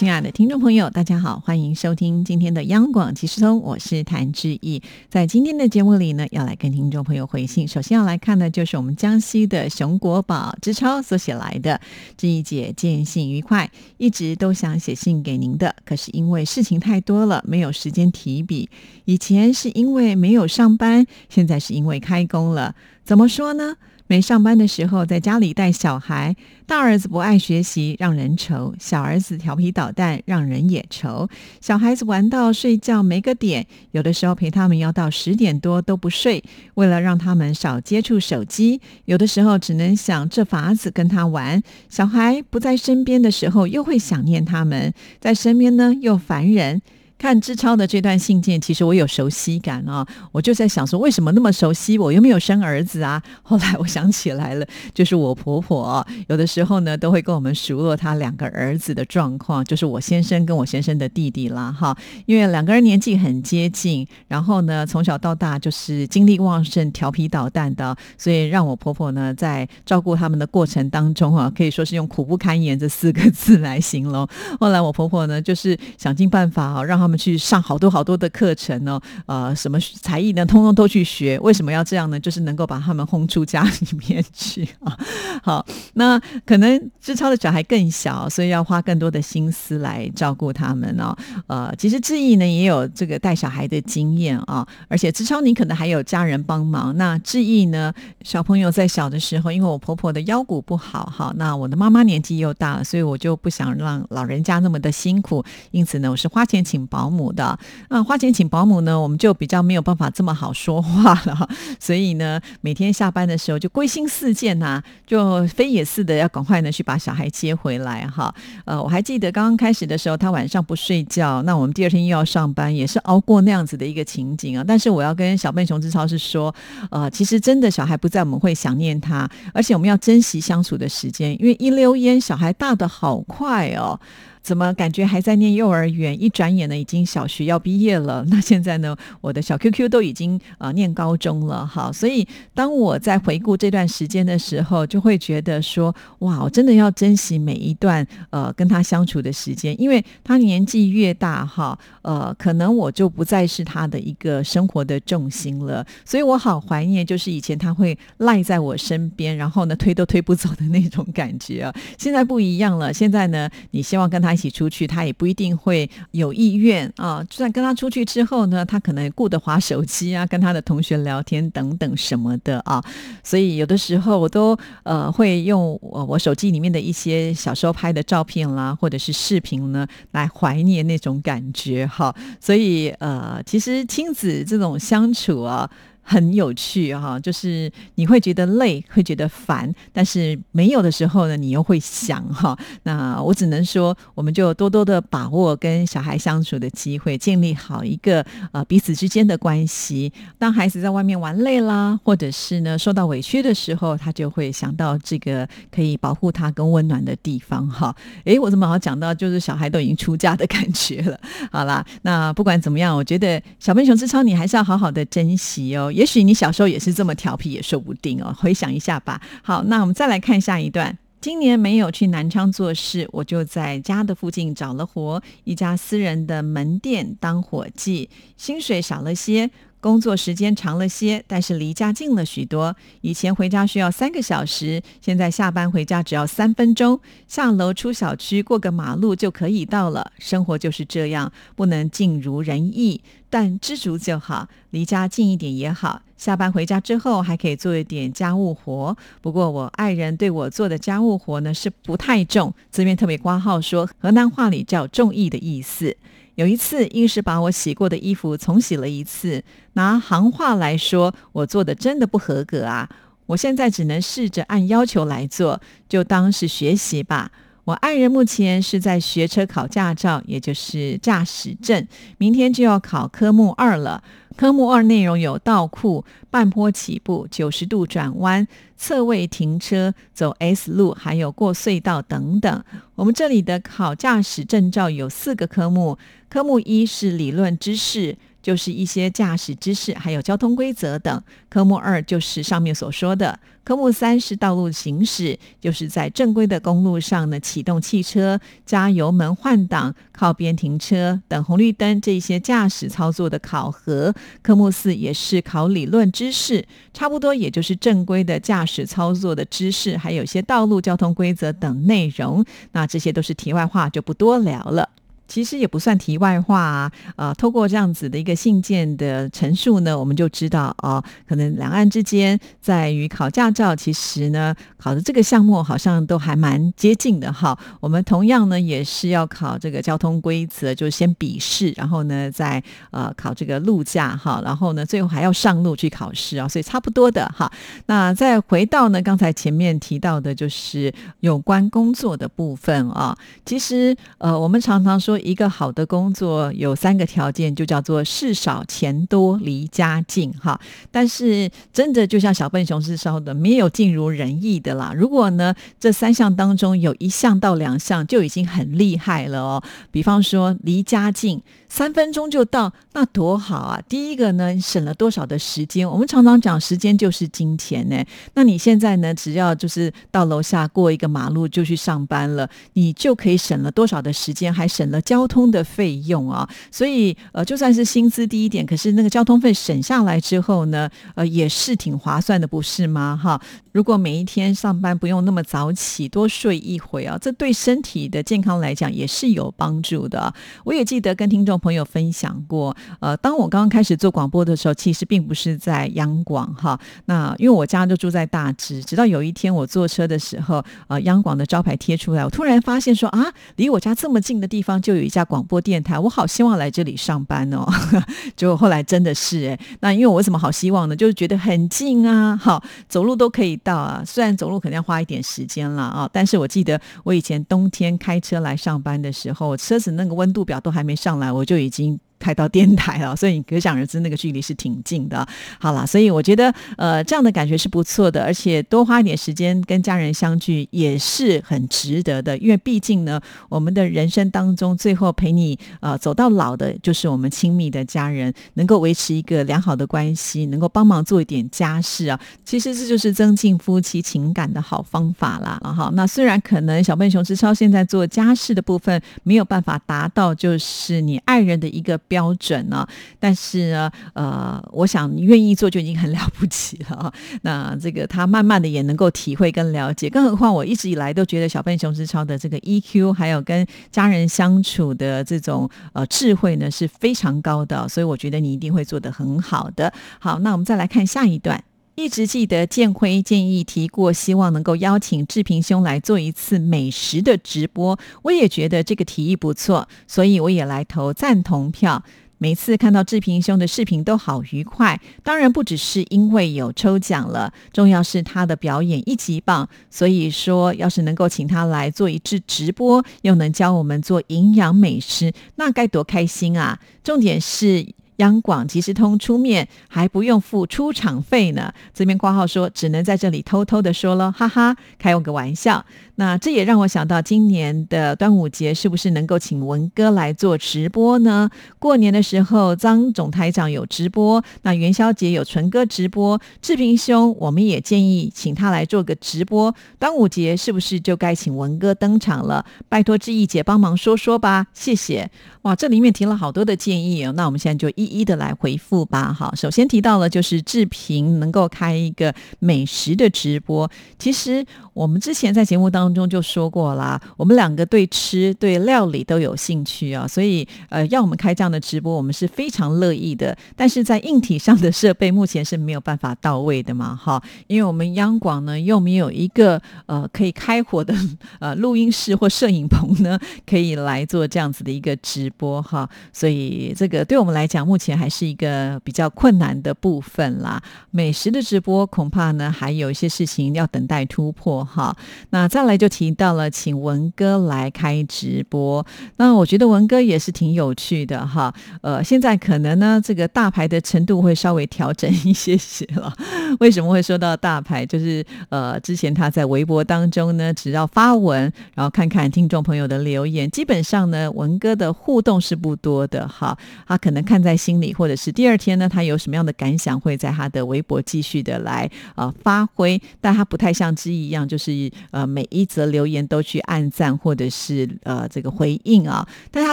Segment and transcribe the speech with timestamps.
[0.00, 4.82] 亲爱的听众朋友，大家好，欢迎收听今天的央广即时通，我是谭志毅。
[5.10, 7.68] 在今天的节目里呢，要来跟听众朋友回信。
[7.68, 11.78] 首先要来看的就是我们江西的熊国宝之超所写来的：
[12.16, 18.70] 志毅姐见信愉快，一直都想写信给您的，可是因为事情太多了，没有时间提笔。
[19.04, 22.74] 以前是因为没有上班，现在是因为开工了。
[23.04, 23.76] 怎么说呢？
[24.06, 26.34] 没上班的时候，在家里带小孩，
[26.66, 31.28] 大儿子不爱学习，让人愁；小儿子调皮捣蛋，让人也愁。
[31.60, 36.42] 小孩子玩到睡觉没个点，有的时候陪他们要到十点多都不睡。
[36.74, 41.62] 为了让他们少接触手机，有的时候只能想这法子跟他玩。
[41.88, 46.82] 小孩不在身边的时候，又会想念他们；在身边呢，又烦人。
[47.20, 51.98] 看志超的这段信件，其实我有熟悉感啊，我就在想说，为什么那么熟悉？
[51.98, 53.22] 我又没有生儿子啊。
[53.44, 74.26] 后来我想起来了，就是我婆婆有的时候呢，都会跟我们数落她两个儿子的状况，就是我先生跟我先生的弟弟啦，哈，因为两个人年纪很接近，然后呢，从小到大就是精力旺盛、调皮捣蛋的，所以让我婆婆呢，在照顾他们的过程当中啊，可以说是用苦不堪言这四个字来形容。
[74.58, 81.38] 后来我婆婆呢，就是想尽办法啊，让他们去上好多好多的课程呢，呃，什么才艺呢，通通都去学。
[81.40, 82.20] 为什么要这样呢？
[82.20, 84.96] 就是能够把他们轰出家里面去啊。
[85.42, 91.16] 好，那可能志超的小孩更小，所以要花更多的心思来照顾他们哦。
[91.48, 96.96] 呃，其实志毅呢也有这个带小孩的经验啊，而且志超你可能还有家人帮忙。
[96.96, 97.92] 那志毅呢，
[98.22, 106.99] 小朋友在小的时候，因为我婆婆的腰骨不好哈，那我的妈妈年纪又大，所以我就不想让老人家那么的辛苦，因此呢，我是花钱请保。
[107.00, 107.58] 保姆的
[107.88, 111.48] 那，花钱请保姆呢，我们就比较没有办法这么好说话了。
[111.80, 118.34] 所以呢，每天下班的时候就归心似箭呐，就飞也似的要赶快呢去把小孩接回来哈。
[118.66, 124.62] 呃，我还记得刚刚开始的时候，他晚上不睡觉，那我们第二天又要上班，也是熬过那样子的一个情景啊。
[124.68, 126.54] 但是我要跟小笨熊之超是说，
[126.90, 133.98] 呃，其实真的小孩不在，我们会想念他，而且我们要珍惜相处的时间，因为一溜烟小孩大的好快哦。
[134.42, 136.20] 怎么感觉还在念幼儿园？
[136.20, 138.24] 一转眼呢，已经小学要毕业了。
[138.30, 141.66] 那现在呢，我的小 QQ 都已经呃念高中了。
[141.66, 155.86] 好，所以当我在回顾这段时间的时候，就会觉得说，哇，我真的要珍惜每一段呃跟他相处的时间，因为他年纪越大，哈，呃，可能我就不再是他的一个生活的重心了。
[156.04, 161.74] 所以我好怀念，就是以前他会赖在我身边，然后呢推都推不走的那种感觉啊。
[161.98, 164.29] 现在不一样了，现在呢，你希望跟他。
[164.32, 167.22] 一起出去，他也不一定会有意愿啊。
[167.28, 172.82] 就算跟他出去之后呢，他可能顾得划手机啊，跟他的同学聊天等等什么的啊。
[173.22, 182.14] 所以有的时候我都呃会用我我手机里面的一些小时候拍的照片啦，或者是视频呢，来怀念那种感觉哈。
[182.40, 185.70] 所以呃，其实亲子这种相处啊。
[186.10, 192.58] 很有趣哈，就是你会觉得累，会觉得烦，但是没有的时候呢，你又会想哈。
[192.82, 200.12] 那我只能说，我们就多多的把握跟小孩相处的机会，建立好一个呃彼此之间的关系。
[200.36, 207.94] 当孩子在外面玩累啦，或者是呢受到委屈的时候，他就会想到这个可以保护他跟温暖的地方哈。
[208.24, 211.16] 诶，我怎么好讲到就是小孩都已经出嫁的感觉了？
[211.52, 215.92] 好啦，那不管怎么样，我觉得小笨熊之超，你还是要好好的珍惜哦。
[216.00, 218.34] 也许你小时候也是这么调皮，也说不定哦。
[218.38, 219.20] 回想一下吧。
[219.42, 220.96] 好，那我们再来看下一段。
[221.20, 229.50] 今年没有去南昌做事，我就在家的附近找了活，一家私人的门店当伙计，薪水少了些。
[229.80, 232.76] 工作时间长了些，但是离家近了许多。
[233.00, 240.12] 以前回家需要三个小时，现在下班回家只要三分钟，下楼出小区过个马路就可以到了。
[240.18, 243.00] 生活就是这样，不能尽如人意，
[243.30, 244.48] 但知足就好。
[244.70, 248.96] 离家近一点也好，下班回家之后还可以做一点家务活。
[249.22, 255.96] 不过我爱人对我做的家务活呢是不太重，这边特别挂号说，河南话里叫“重义”的意思。
[256.40, 259.44] 有一次，硬是把我洗过的衣服重洗了一次。
[259.74, 262.88] 拿行话来说，我做的真的不合格啊！
[263.26, 267.30] 我现在只能试着按要求来做，就当是学习吧。
[267.64, 274.02] 我爱人目前是在学车考驾照，也就是驾驶证，明天就要考科目二了。
[274.40, 282.64] 科目二内容有倒库、半坡起步、九十度转弯、侧位停车、走 S 路，还有过隧道等等。
[282.94, 285.98] 我们这里的考驾驶证照有四个科目，
[286.30, 288.16] 科目一是理论知识。
[288.42, 291.22] 就是一些驾驶知识，还有交通规则等。
[291.48, 293.38] 科目二就是上面所说的。
[293.62, 304.12] 科目三是道路行驶，就是在正规的公路上呢，启动汽车、加油门、换挡、靠边停车、等红绿灯这些驾驶操作的考核。
[304.42, 312.44] 科目四也是考理论知识，差不多也就是正规的驾驶操作的知识，还有一些道路交通规则等内容。
[312.72, 314.88] 那这些都是题外话，就不多聊了。
[315.30, 327.56] 其实也不算题外话啊，呃，透过这样子的一个信件的陈述呢，我们就知道哦，可能两岸之间在于考驾照，其实呢，考的这个项目好像都还蛮接近的哈。
[327.78, 332.60] 我们同样呢也是要考这个交通规则，就是先笔试，然后呢再
[332.90, 337.48] 呃考这个路驾哈，然后呢最后还要上路去考试啊，所以差不多的哈。
[337.86, 343.16] 那再回到呢刚才前面提到的，就是有关工作的部分啊，
[343.46, 345.19] 其实呃我们常常说。
[345.20, 350.60] 一个好的工作有三个条件，就叫做事少钱多离家近哈。
[350.90, 354.92] 但是真的就像小笨熊是说的，没有尽如人意的啦。
[354.96, 359.62] 如果呢这三项当中有一项到两项就已经很厉害了哦。
[359.90, 361.42] 比方说离家近。
[361.72, 363.80] 三分钟就到，那多好啊！
[363.88, 365.88] 第一个呢，省了多少的时间？
[365.88, 368.04] 我们常常讲时间就是金钱呢。
[368.34, 376.48] 那你现在呢，只要就是到楼下过一个马路就去上班了，你就可以省了多少的时间，还省了交通的费用啊！
[376.70, 383.18] 所以呃，就算是薪资低一点，可是那个交通费省下来之后呢，呃，也是挺划算的，不是吗？
[383.20, 383.42] 哈。
[383.72, 390.32] 如果每一天上班不用那么早起，多睡一会啊，这对身体的健康来讲也是有帮助的。
[390.64, 396.78] 我也记得跟听众朋友分享过，呃，当我刚刚开始做广播的时候，其实并不是在央广哈。
[397.06, 407.64] 那因为我家就住在大直，直到有一天我坐车的时候，呃，央广的招牌贴出来，我突然发现说啊，离我家这么近的地方就就有一家广播电台，我好希望来这里上班哦。
[408.34, 410.96] 结果后来真的是哎，那因为我怎么好希望呢？
[410.96, 413.56] 就是觉得很近啊，好，走路都可以。
[413.58, 422.00] 到啊，虽然走路肯定要花一点时间了啊，但是我记得我以前冬天开车来上班的时候，车子那个温度表都还没上来，我就已经。
[422.20, 425.26] 开到电台了，所以你可想而知那个距离是挺近的。
[425.58, 432.36] 好了，所以我觉得呃这样的感觉是不错的，而且多花一点时间跟家人相聚也是很值得的。
[432.36, 433.18] 因为毕竟呢，
[433.48, 445.58] 我们的人生当中最后陪你呃走到老的就是我们亲密的家人，能够维持一个良好的关系，能够帮忙做一点家事啊，其实这就是增进夫妻情感的好方法啦。
[445.74, 451.98] 好，那虽然可能小笨熊之超现在做家事的部分没有办法达到，就是你爱人的一个。
[452.10, 452.84] 标准呢？
[453.20, 457.12] 但是呢，呃，我想愿意做就已经很了不起了。
[457.42, 469.92] 那这个他慢慢的也能够体会跟了解，更何况我一直以来都觉得小笨熊之超的这个 EQ，还有跟家人相处的这种呃智慧呢是非常高的，所以我觉得你一定会做得很好的。
[470.18, 471.62] 好，那我们再来看下一段。
[471.96, 477.98] 一直记得建辉建议提过，希望能够邀请志平兄来做一次美食的直播。
[478.22, 482.02] 我也觉得这个提议不错，所以我也来投赞同票。
[482.38, 489.68] 每次看到志平兄的视频都好愉快，当然不只是因为有抽奖了，重要是他的表演一级棒。
[489.90, 496.80] 所以说，要是能够请他来做一次直播，又能教我们做营养美食，那该多开心啊！
[497.04, 497.86] 重点是。
[498.20, 505.84] 央广即时通出面还不用付出场费呢，这边挂号说只能在这里偷偷的说了，哈哈，开我个玩笑。
[506.16, 511.48] 那这也让我想到今年的端午节是不是能够请文哥来做直播呢？
[511.78, 519.74] 过年的时候张总台长有直播，那元宵节有纯哥直播，志平兄我们也建议请他来做个直播。
[519.98, 522.66] 端午节是不是就该请文哥登场了？
[522.90, 525.30] 拜托志毅姐帮忙说说吧，谢谢。
[525.62, 529.32] 哇，这里面提了好多的建议哦，那我们现在就一一的来回复吧。
[529.32, 533.90] 好，首先提到了就是志平能够开一个美食的直播。
[534.18, 543.56] 其实我们之前在节目当中就说过啦，我们两个对吃对料理都有兴趣啊，所以呃，要我们开这样的直播，我们是非常乐意的。
[543.76, 551.14] 但是在硬体上的设备目前是没有办法到位的嘛，哈，因为我们央广呢又没有一个呃可以开火的
[551.60, 555.50] 呃录音室或摄影棚呢，可以来做这样子的一个直。
[555.60, 560.80] 播哈，所以这个对我们来讲，目前还是一个比较困难的部分啦。
[561.10, 565.00] 美食的直播恐怕呢，还有一些事情要等待突破哈。
[565.00, 565.16] 哈。
[565.50, 569.06] 那再来就提到了请文哥来开直播，
[569.36, 571.72] 那我觉得文哥也是挺有趣的哈。
[572.02, 576.32] 呃，现在可能呢这个大牌的程度会稍微调整一些些了。
[576.80, 578.04] 为什么会说到大牌？
[578.04, 586.76] 就是呃之前他在微博当中呢，只要发文，然后看看听众朋友的留言，基本上呢文哥的互动是不多的哈。
[587.06, 599.44] 他可能看在心里，或者是第二天呢他有什么样的感想，会在他的微博继续的来呃发挥，但他不太像之一样，就是呃每一则留言都去按赞或者是呃这个回应啊。
[599.72, 599.92] 但他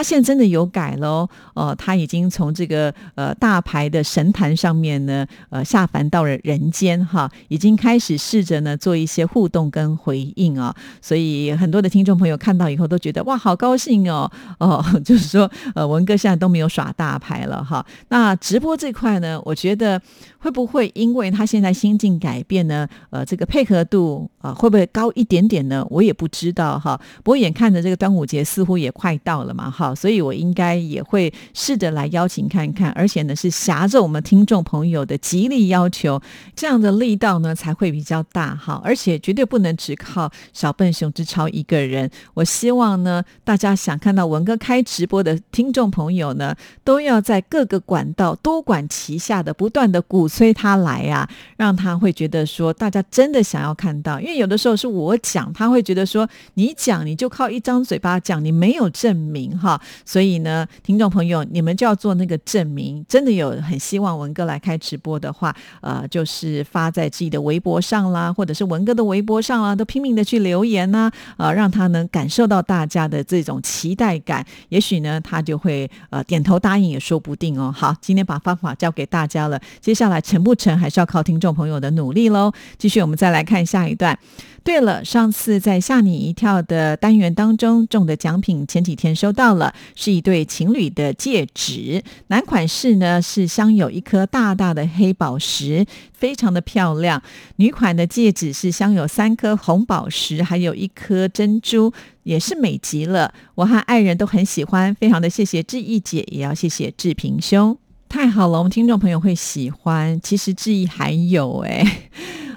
[0.00, 10.72] 现在真的有改喽，呃，他已经从这个呃大牌的神坛上面呢，呃下凡到了人间哈，已经开始试着呢做一些互动跟回应啊。
[11.02, 14.30] 所以很多的听众朋友看到以后都觉得哇，好高兴哦
[14.60, 17.84] 哦，就是说呃文哥现在都没有耍大牌了哈。
[18.10, 20.00] 那直播这块呢，我觉得。
[20.40, 22.86] 会不会因为他现在心境改变呢？
[23.10, 25.86] 呃，这个配合度啊，会会不会高一点点呢？
[25.90, 26.98] 我也不知道哈。
[27.24, 36.20] 不过眼看着这个端午节似乎也快到了嘛，哈，所以我应该也会试着来邀请看看，而且呢是挟着我们听众朋友的极力要求，
[36.56, 38.80] 这样的力道呢才会比较大哈。
[38.84, 42.10] 而且绝对不能只靠小笨熊之超一个人。
[42.34, 50.26] 我希望呢，大家想看到文哥开直播的听众朋友呢，都要在各个管道多管齐下的不断的鼓。
[50.38, 59.80] 吹他来呀，让他会觉得说，大家真的想要看到，因为有的时候是我讲，他会觉得说，你讲你就靠一张嘴巴讲，你没有证明哈。
[60.04, 63.02] 所以呢，听众朋友，你们就要做那个证明。
[63.08, 74.44] 真的有很希望文哥来开直播的话，呃，就是发在自己的微博上啦，或者是文哥的微博上啦，都拼命的去留言呐，呃，让他能感受到大家的这种期待感。
[74.68, 77.72] 也许呢，他就会呃点头答应也说不定哦。
[77.74, 80.18] 好，今天把方法教给大家了，接下来。
[80.28, 82.52] 成不成还是要靠听众朋友的努力喽。
[82.76, 84.18] 继续，我们再来看下一段。
[84.64, 92.02] 对了，上次在吓你一跳的单元当中中的奖品，前几天收到了，是一对情侣的戒指。
[92.26, 97.22] 男款式呢是镶有一颗大大的黑宝石，非常的漂亮。
[97.56, 101.92] 女款的戒指是镶有三颗红宝石，还有一颗珍珠，
[102.24, 103.32] 也是美极了。
[103.54, 107.78] 我和爱人都很喜欢，非常的谢谢志毅姐，也要谢谢志平兄。
[108.08, 110.20] 太好了，我们听众朋友会喜欢。
[110.22, 112.10] 其实志毅还有哎。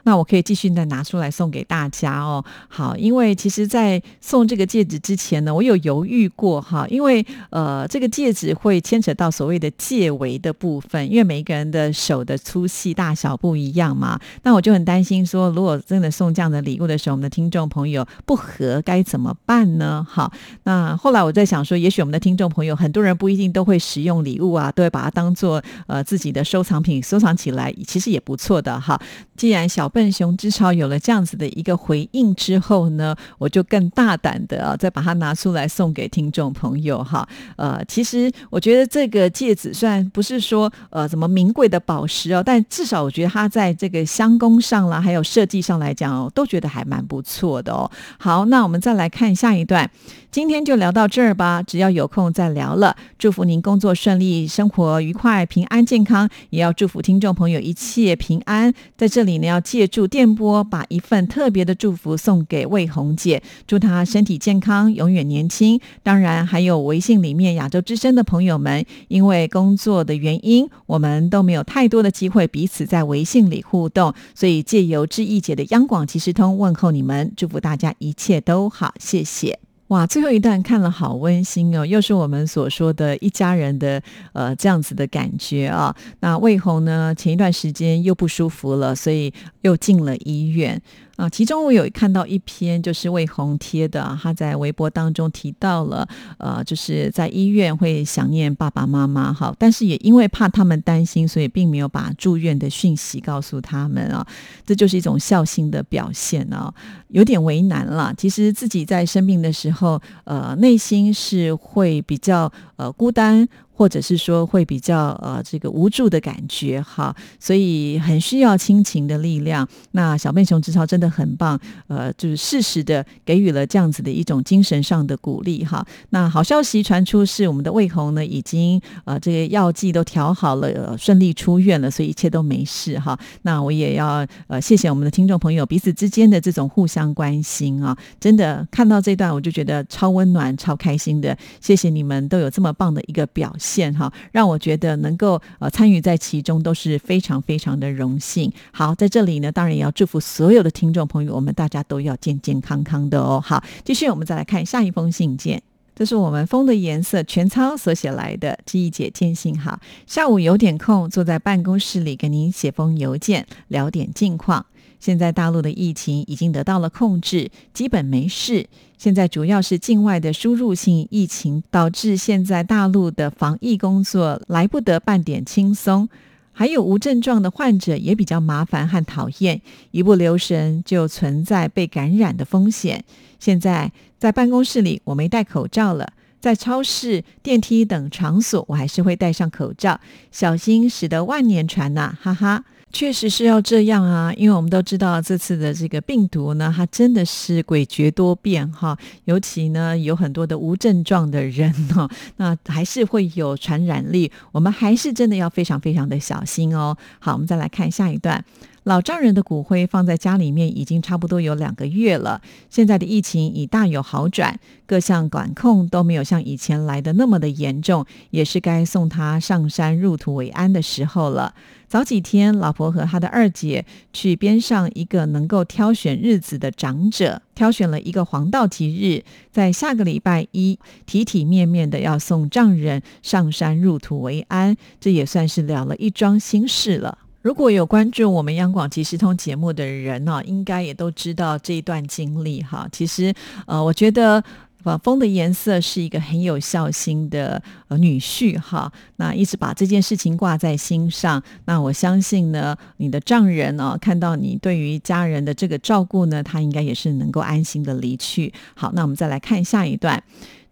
[0.03, 2.43] 那我可以继续再拿出来送给大家哦。
[2.67, 14.19] 好，因为其实，在送这个戒指之前呢，我有犹豫过哈，因为呃，这个戒指会牵扯到所谓的戒围的部分，因为每一个人的手的粗细大小不一样嘛。
[14.43, 20.05] 那我就很担心说，如果真的送这样的礼物的时候，我们的听众朋友不合该怎么办呢？
[20.09, 20.31] 好，
[20.63, 28.99] 那后来我在想说，也许我们的听众朋友很多人不一定都会使用礼物啊，都会把它当做呃自己的收藏品收藏起来，其实也不错的哈。
[29.35, 37.27] 既然小笨熊之超有了这样子的一个回应之后呢，我就更大胆的啊，再把它拿出来送给听众朋友哈。
[37.57, 47.89] 呃，其实我觉得这个戒指虽然不是说呃怎么名贵的宝石哦，但至少我觉得它在这个相工上啦，还有设计上来讲哦，都觉得还蛮不错的哦。
[48.17, 49.89] 好，那我们再来看下一段。
[50.31, 52.95] 今天就聊到这儿吧，只要有空再聊了。
[53.19, 56.29] 祝福您工作顺利，生活愉快，平安健康。
[56.51, 58.73] 也要祝福听众朋友一切平安。
[58.95, 65.81] 在这里呢，要借借助电波，把一份特别的祝福送给魏红姐，祝她身体健康，永远年轻。
[66.03, 79.70] 当然，还有微信里面亚洲之声的朋友们，因为工作的原因，我们都没有太多的机会彼此在微信里互动，所以借由志毅姐的央广即时通问候你们，祝福大家一切都好，谢谢。
[79.91, 85.93] 哇，最后一段看了好温馨哦，又是我们所说的一家人的呃这样子的感觉啊。
[86.21, 89.33] 那魏红呢，前一段时间又不舒服了，所以
[89.63, 90.81] 又进了医院。
[91.21, 96.07] 啊，其中我有看到一篇就是魏红贴的，他在微博当中提到了，
[96.39, 104.25] 呃，就是在医院会想念爸爸妈妈，哈，但是也因为怕他们担心，所以并没有把住院的讯息告诉他们啊，
[104.65, 106.73] 这就是一种孝心的表现啊，
[107.09, 108.11] 有点为难了。
[108.17, 113.47] 其实自己在生病的时候，呃，内心是会比较呃孤单。
[113.73, 119.67] 或者是说会比较呃这个无助的感觉哈，所以很需要亲情的力量。
[119.91, 125.85] 那小笨熊之超真的很棒，呃，就是适时的给予了这样子的一种精神上的鼓励哈。
[126.09, 133.17] 那好消息传出是我们的魏红呢已经呃这个药剂都调好了，呃顺利出院了，所以一切都没事哈。
[133.43, 143.55] 那我也要呃谢谢我们的听众朋友彼此之间的这种互相关心啊，真的看到这段我就觉得超温暖、超开心的，谢谢你们都有这么棒的一个表。
[143.61, 148.51] 现哈，让我觉得能够呃参与在其中都是非常非常的荣幸。
[148.73, 153.39] 好，在这里呢，当然也要祝福所有的听众朋友，我们大家都要健健康康的哦。
[153.39, 155.61] 好，继续我们再来看下一封信件。
[155.93, 159.79] 这是我们风的颜色全操所写来的，记忆姐见信哈。
[160.07, 164.65] 下午有点空，坐在办公室里给您写封邮件，聊点近况。
[165.01, 168.67] 现在大陆的疫情已经得到了控制，基本没事。
[168.97, 176.07] 现在主要是境外的输入性疫情导致现在大陆的防疫工作来不得半点轻松，
[176.53, 183.03] 还有无症状的患者也比较麻烦和讨厌，一不留神就存在被感染的风险。
[183.39, 186.05] 现在在办公室里，我没戴口罩了；
[186.39, 189.99] 在超市、电梯等场所，我还是会戴上口罩，
[190.31, 192.15] 小心使得万年船呐！
[192.21, 206.95] 哈哈，确实是要这样啊，因为我们都知道这次的这个病毒呢，它真的是诡谲多变哈，尤其呢有很多的无症状的人哈， 那还是会有传染力，我们还是真的要非常非常的小心哦。
[207.19, 208.43] 好，我们再来看下一段。
[208.83, 212.41] 老丈人的骨灰放在家里面已经差不多有两个月了。
[212.69, 221.53] 现在的疫情已大有好转，各项管控都没有像以前来的那么的严重，也是该送他上山入土为安的时候了。
[221.87, 237.19] 早几天，老婆和他的二姐去边上一个能够挑选日子的长者，挑选了一个黄道吉日，在下个礼拜一，体体面面的要送丈人上山入土为安，这也算是了了一桩心事了。
[237.41, 242.87] 如果有关注我们央广即时通节目的人呢，应该也都知道这一段经历哈。
[242.91, 243.33] 其实，
[243.65, 244.43] 呃，我觉得
[244.83, 248.91] 呃，风的颜色是一个很有孝心的呃女婿哈。
[249.17, 251.41] 那一直把这件事情挂在心上。
[251.65, 258.53] 那我相信呢，你的丈人呢，看到你对于家人的这个照顾呢，他应该也是能够安心的离去。
[258.75, 260.23] 好，那我们再来看下一段。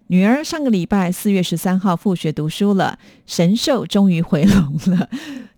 [0.07, 2.97] 女儿上个礼拜四月十三号复学读书了，
[3.27, 5.07] 神兽终于回笼了。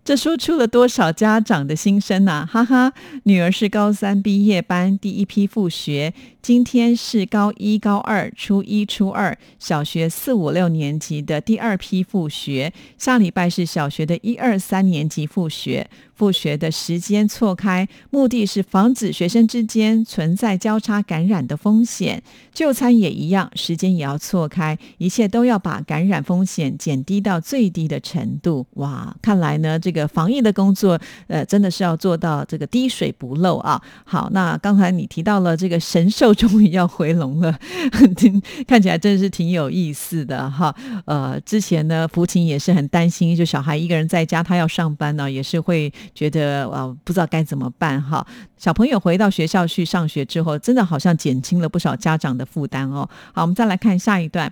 [0.04, 2.44] 这说出了多少家长的心声呐！
[2.44, 2.92] 哈哈，
[3.22, 15.88] 女儿是高三毕业班第一批复学，今天是高一、高二、初一、初二，小学四五六年级的第二批复学，下礼拜是小学的一二三年级复学。
[16.14, 22.22] 复学的时间错开，目的是防止学生之间存在交叉感染的风险。
[22.52, 28.66] 就餐也一样，时间也要错开，一切都要把感染风险减低到最低的程度。
[28.74, 33.80] 哇，看来呢，这这个防疫的工作，呃，真的是要做到这个滴水不漏啊。
[34.04, 37.54] 好，那刚才你提到了这个神兽终于要回笼了，
[38.66, 40.74] 看起来真的是挺有意思的哈。
[41.04, 45.92] 呃，之前呢，福琴也是很担心，就小孩一个人在家，他要上班呢，也是会。
[46.14, 48.24] 觉得啊，不知道该怎么办哈。
[48.56, 53.08] 小朋友回到学校去上学之后，真的好像减轻了不少家长的负担哦。
[53.34, 54.50] 好，我们再来看下一段。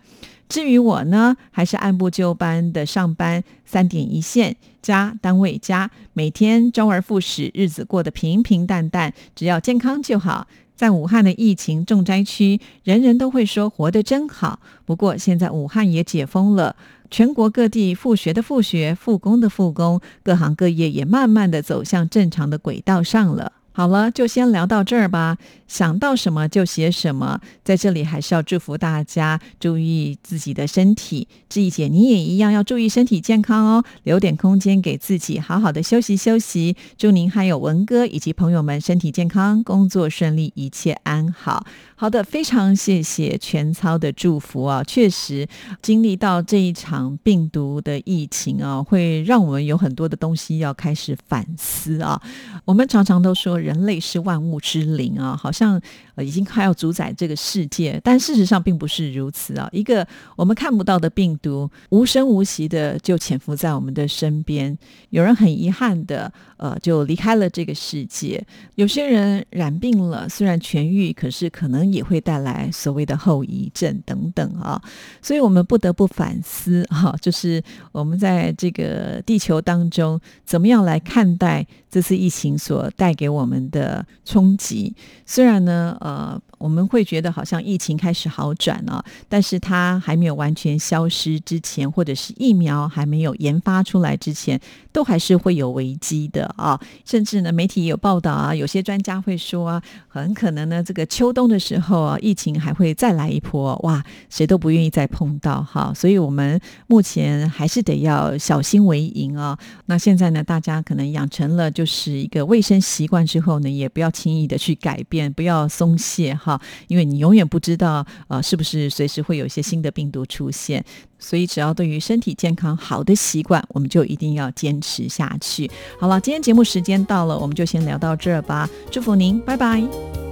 [0.51, 10.49] 至于我呢，还是按部就班的上班，三点一线，家单位家，每天周而复始，日子过得平平淡淡，只要健康就好。
[10.75, 14.59] 在武汉的疫情重灾区，人人都会说活得真好。
[14.85, 16.75] 不过现在武汉也解封了。
[17.11, 23.53] 全国各地复学的复学，复工的复工，各行各业也慢慢的走向正常的轨道上了。
[23.81, 25.39] 好了，就先聊到这儿吧。
[25.67, 31.27] 想到什么就写什么，在这里还是要祝福大家注意自己的身体。
[31.49, 36.77] 志毅姐，你也一样要注意身体健康哦，留点空间给自己，好好的休息休息。
[36.99, 41.65] 祝您还有文哥以及朋友们身体健康，工作顺利，一切安好。
[41.97, 44.83] 好的，非常谢谢全操的祝福啊！
[44.85, 45.47] 确实，
[45.81, 52.21] 经历到这一场病毒的疫情啊，会让我们有很多的东西要开始反思啊。
[52.65, 55.81] 我们常常都说人人类是万物之灵啊，好像
[56.15, 59.69] 呃已经快要主宰这个世界，但事实上并不是如此啊。
[59.73, 60.07] 一个
[60.37, 64.77] 我们看不到的病毒，无声无息的就潜伏在我们的身边。
[65.11, 68.43] 有人很遗憾的呃就离开了这个世界，
[68.77, 71.91] 有些人染病了，虽然痊愈，可是可能。
[71.91, 74.81] 也会带来所谓的后遗症等等啊，
[75.21, 84.95] 所以我们不得不反思哈，就是我们在这个地球当中，怎么样来看待这次疫情所带给我们的冲击？
[85.27, 86.41] 虽然呢，呃。
[86.61, 94.61] 我们会觉得好像疫情开始好转了，但是它还没有完全消失之前，或者是疫苗还没有研发出来之前，
[94.93, 96.79] 都还是会有危机的啊。
[97.07, 105.95] 甚至呢，媒体也有报道啊，有些专家会说啊，很可能呢，这个秋冬的时候啊，疫情还会再来一波，哇，谁都不愿意再碰到哈。
[105.95, 109.59] 所以我们目前还是得要小心为营啊。
[109.87, 116.61] 那现在呢，大家可能养成了就是一个卫生习惯之后呢，也不要轻易的去改变，不要松懈哈。
[116.89, 120.85] 因为你永远不知道啊是不是随时会有一些新的病毒出现，
[121.19, 125.71] 所以只要对于身体健康好的习惯，我们就一定要坚持下去。
[125.99, 130.30] 好了，今天节目时间到了，我们就先聊到这儿吧，祝福您，拜拜。